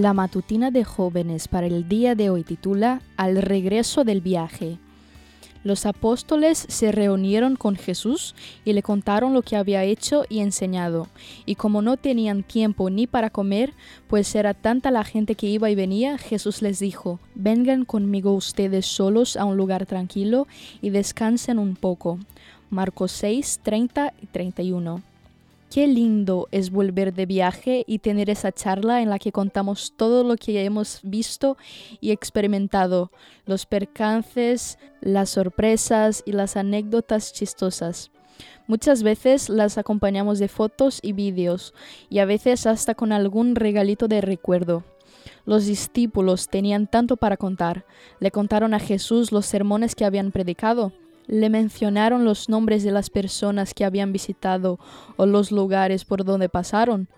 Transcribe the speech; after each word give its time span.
La 0.00 0.14
matutina 0.14 0.70
de 0.70 0.82
jóvenes 0.82 1.46
para 1.46 1.66
el 1.66 1.86
día 1.86 2.14
de 2.14 2.30
hoy 2.30 2.42
titula 2.42 3.02
Al 3.18 3.36
regreso 3.42 4.02
del 4.02 4.22
viaje. 4.22 4.78
Los 5.62 5.84
apóstoles 5.84 6.64
se 6.70 6.90
reunieron 6.90 7.54
con 7.54 7.76
Jesús 7.76 8.34
y 8.64 8.72
le 8.72 8.82
contaron 8.82 9.34
lo 9.34 9.42
que 9.42 9.56
había 9.56 9.84
hecho 9.84 10.24
y 10.30 10.40
enseñado. 10.40 11.08
Y 11.44 11.56
como 11.56 11.82
no 11.82 11.98
tenían 11.98 12.44
tiempo 12.44 12.88
ni 12.88 13.06
para 13.06 13.28
comer, 13.28 13.74
pues 14.08 14.34
era 14.34 14.54
tanta 14.54 14.90
la 14.90 15.04
gente 15.04 15.34
que 15.34 15.48
iba 15.48 15.68
y 15.68 15.74
venía, 15.74 16.16
Jesús 16.16 16.62
les 16.62 16.78
dijo, 16.78 17.20
Vengan 17.34 17.84
conmigo 17.84 18.32
ustedes 18.32 18.86
solos 18.86 19.36
a 19.36 19.44
un 19.44 19.58
lugar 19.58 19.84
tranquilo 19.84 20.46
y 20.80 20.88
descansen 20.88 21.58
un 21.58 21.76
poco. 21.76 22.18
Marcos 22.70 23.12
6, 23.12 23.60
30 23.62 24.14
y 24.22 24.26
31. 24.28 25.09
Qué 25.70 25.86
lindo 25.86 26.48
es 26.50 26.72
volver 26.72 27.14
de 27.14 27.26
viaje 27.26 27.84
y 27.86 28.00
tener 28.00 28.28
esa 28.28 28.50
charla 28.50 29.02
en 29.02 29.08
la 29.08 29.20
que 29.20 29.30
contamos 29.30 29.94
todo 29.96 30.24
lo 30.24 30.34
que 30.34 30.64
hemos 30.64 30.98
visto 31.04 31.56
y 32.00 32.10
experimentado, 32.10 33.12
los 33.46 33.66
percances, 33.66 34.80
las 35.00 35.30
sorpresas 35.30 36.24
y 36.26 36.32
las 36.32 36.56
anécdotas 36.56 37.32
chistosas. 37.32 38.10
Muchas 38.66 39.04
veces 39.04 39.48
las 39.48 39.78
acompañamos 39.78 40.40
de 40.40 40.48
fotos 40.48 40.98
y 41.02 41.12
vídeos, 41.12 41.72
y 42.08 42.18
a 42.18 42.24
veces 42.24 42.66
hasta 42.66 42.96
con 42.96 43.12
algún 43.12 43.54
regalito 43.54 44.08
de 44.08 44.22
recuerdo. 44.22 44.82
Los 45.46 45.66
discípulos 45.66 46.48
tenían 46.48 46.88
tanto 46.88 47.16
para 47.16 47.36
contar. 47.36 47.86
Le 48.18 48.32
contaron 48.32 48.74
a 48.74 48.80
Jesús 48.80 49.30
los 49.30 49.46
sermones 49.46 49.94
que 49.94 50.04
habían 50.04 50.32
predicado, 50.32 50.92
le 51.26 51.50
mencionaron 51.50 52.24
los 52.24 52.48
nombres 52.48 52.82
de 52.82 52.92
las 52.92 53.10
personas 53.10 53.74
que 53.74 53.84
habían 53.84 54.12
visitado 54.12 54.78
o 55.16 55.26
los 55.26 55.52
lugares 55.52 56.04
por 56.04 56.24
donde 56.24 56.48
pasaron. 56.48 57.08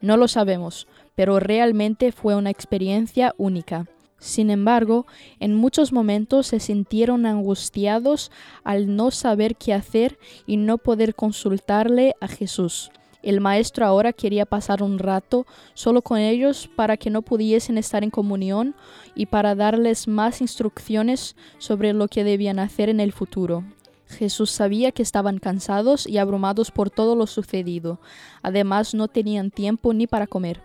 No 0.00 0.16
lo 0.16 0.28
sabemos, 0.28 0.86
pero 1.14 1.40
realmente 1.40 2.12
fue 2.12 2.34
una 2.34 2.50
experiencia 2.50 3.34
única. 3.38 3.86
Sin 4.18 4.50
embargo, 4.50 5.06
en 5.40 5.54
muchos 5.54 5.92
momentos 5.92 6.46
se 6.48 6.60
sintieron 6.60 7.24
angustiados 7.24 8.30
al 8.64 8.94
no 8.94 9.10
saber 9.10 9.56
qué 9.56 9.72
hacer 9.72 10.18
y 10.46 10.58
no 10.58 10.76
poder 10.76 11.14
consultarle 11.14 12.14
a 12.20 12.28
Jesús. 12.28 12.90
El 13.22 13.40
maestro 13.40 13.84
ahora 13.84 14.12
quería 14.12 14.46
pasar 14.46 14.82
un 14.82 14.98
rato 14.98 15.46
solo 15.74 16.00
con 16.00 16.18
ellos 16.18 16.70
para 16.74 16.96
que 16.96 17.10
no 17.10 17.20
pudiesen 17.22 17.76
estar 17.76 18.02
en 18.02 18.10
comunión 18.10 18.74
y 19.14 19.26
para 19.26 19.54
darles 19.54 20.08
más 20.08 20.40
instrucciones 20.40 21.36
sobre 21.58 21.92
lo 21.92 22.08
que 22.08 22.24
debían 22.24 22.58
hacer 22.58 22.88
en 22.88 23.00
el 23.00 23.12
futuro. 23.12 23.64
Jesús 24.08 24.50
sabía 24.50 24.90
que 24.90 25.02
estaban 25.02 25.38
cansados 25.38 26.06
y 26.06 26.18
abrumados 26.18 26.70
por 26.70 26.90
todo 26.90 27.14
lo 27.14 27.26
sucedido. 27.26 28.00
Además, 28.42 28.94
no 28.94 29.06
tenían 29.06 29.50
tiempo 29.50 29.92
ni 29.92 30.06
para 30.06 30.26
comer. 30.26 30.62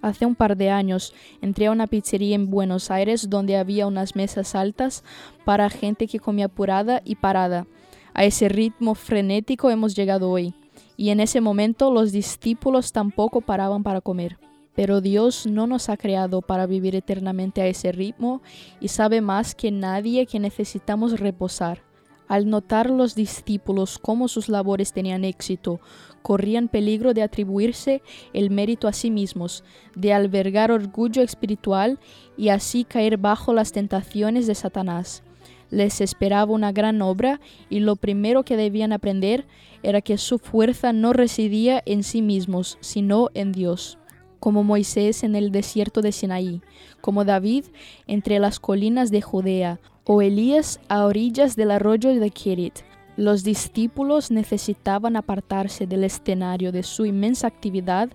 Hace 0.00 0.26
un 0.26 0.34
par 0.34 0.56
de 0.56 0.70
años 0.70 1.12
entré 1.42 1.66
a 1.66 1.72
una 1.72 1.86
pizzería 1.86 2.34
en 2.34 2.50
Buenos 2.50 2.90
Aires 2.90 3.28
donde 3.30 3.56
había 3.56 3.86
unas 3.86 4.16
mesas 4.16 4.54
altas 4.54 5.04
para 5.44 5.70
gente 5.70 6.06
que 6.06 6.20
comía 6.20 6.46
apurada 6.46 7.02
y 7.04 7.16
parada. 7.16 7.66
A 8.14 8.24
ese 8.24 8.48
ritmo 8.48 8.94
frenético 8.94 9.70
hemos 9.70 9.94
llegado 9.94 10.30
hoy 10.30 10.54
y 10.98 11.10
en 11.10 11.20
ese 11.20 11.40
momento 11.40 11.92
los 11.92 12.10
discípulos 12.10 12.90
tampoco 12.90 13.40
paraban 13.40 13.84
para 13.84 14.00
comer. 14.00 14.36
Pero 14.74 15.00
Dios 15.00 15.46
no 15.46 15.68
nos 15.68 15.88
ha 15.88 15.96
creado 15.96 16.42
para 16.42 16.66
vivir 16.66 16.96
eternamente 16.96 17.62
a 17.62 17.68
ese 17.68 17.92
ritmo 17.92 18.42
y 18.80 18.88
sabe 18.88 19.20
más 19.20 19.54
que 19.54 19.70
nadie 19.70 20.26
que 20.26 20.40
necesitamos 20.40 21.20
reposar. 21.20 21.84
Al 22.26 22.50
notar 22.50 22.90
los 22.90 23.14
discípulos 23.14 23.98
cómo 23.98 24.26
sus 24.26 24.48
labores 24.48 24.92
tenían 24.92 25.24
éxito, 25.24 25.80
corrían 26.20 26.66
peligro 26.66 27.14
de 27.14 27.22
atribuirse 27.22 28.02
el 28.32 28.50
mérito 28.50 28.88
a 28.88 28.92
sí 28.92 29.12
mismos, 29.12 29.62
de 29.94 30.12
albergar 30.12 30.72
orgullo 30.72 31.22
espiritual 31.22 32.00
y 32.36 32.48
así 32.48 32.82
caer 32.82 33.18
bajo 33.18 33.54
las 33.54 33.70
tentaciones 33.70 34.48
de 34.48 34.56
Satanás 34.56 35.22
les 35.70 36.00
esperaba 36.00 36.52
una 36.52 36.72
gran 36.72 37.02
obra 37.02 37.40
y 37.68 37.80
lo 37.80 37.96
primero 37.96 38.42
que 38.44 38.56
debían 38.56 38.92
aprender 38.92 39.46
era 39.82 40.00
que 40.00 40.18
su 40.18 40.38
fuerza 40.38 40.92
no 40.92 41.12
residía 41.12 41.82
en 41.86 42.02
sí 42.02 42.22
mismos, 42.22 42.78
sino 42.80 43.28
en 43.34 43.52
Dios, 43.52 43.98
como 44.40 44.64
Moisés 44.64 45.22
en 45.22 45.36
el 45.36 45.52
desierto 45.52 46.00
de 46.00 46.12
Sinaí, 46.12 46.62
como 47.00 47.24
David 47.24 47.64
entre 48.06 48.38
las 48.38 48.60
colinas 48.60 49.10
de 49.10 49.22
Judea, 49.22 49.80
o 50.04 50.22
Elías 50.22 50.80
a 50.88 51.04
orillas 51.04 51.54
del 51.54 51.70
arroyo 51.70 52.14
de 52.14 52.30
Kerit. 52.30 52.78
Los 53.18 53.44
discípulos 53.44 54.30
necesitaban 54.30 55.16
apartarse 55.16 55.86
del 55.86 56.04
escenario 56.04 56.72
de 56.72 56.82
su 56.82 57.04
inmensa 57.04 57.46
actividad 57.46 58.08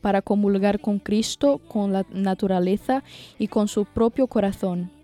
para 0.00 0.22
comulgar 0.22 0.80
con 0.80 0.98
Cristo, 0.98 1.60
con 1.68 1.92
la 1.92 2.04
naturaleza 2.10 3.04
y 3.38 3.46
con 3.46 3.68
su 3.68 3.84
propio 3.84 4.26
corazón. 4.26 4.95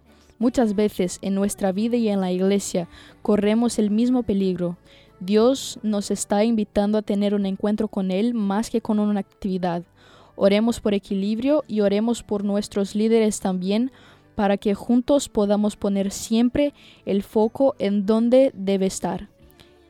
Muchas 0.43 0.75
veces 0.75 1.21
en 1.23 1.37
nuestra 1.37 1.71
vida 1.71 1.97
y 1.97 2.09
en 2.09 2.21
la 2.21 2.33
iglesia 2.33 2.89
corremos 3.23 3.79
el 3.79 3.93
mismo 3.93 4.25
peligro. 4.25 4.77
Dios 5.21 5.79
nos 5.85 6.11
está 6.11 6.43
invitando 6.43 6.99
a 6.99 7.03
tener 7.03 7.33
un 7.33 7.47
encuentro 7.47 7.87
con 7.87 8.11
Él 8.11 8.35
más 8.35 8.69
que 8.69 8.81
con 8.81 8.99
una 8.99 9.21
actividad. 9.21 9.85
Oremos 10.35 10.81
por 10.81 10.95
equilibrio 10.95 11.63
y 11.69 11.83
oremos 11.83 12.25
por 12.25 12.43
nuestros 12.43 12.97
líderes 12.97 13.39
también 13.39 13.93
para 14.35 14.57
que 14.57 14.75
juntos 14.75 15.29
podamos 15.29 15.77
poner 15.77 16.11
siempre 16.11 16.75
el 17.07 17.23
foco 17.23 17.77
en 17.79 18.05
donde 18.05 18.51
debe 18.53 18.87
estar. 18.87 19.29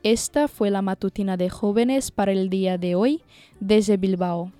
Esta 0.03 0.47
fue 0.47 0.69
la 0.69 0.83
matutina 0.83 1.35
de 1.35 1.49
jóvenes 1.49 2.11
para 2.11 2.31
el 2.31 2.51
día 2.51 2.77
de 2.77 2.93
hoy 2.93 3.23
desde 3.59 3.97
Bilbao. 3.97 4.51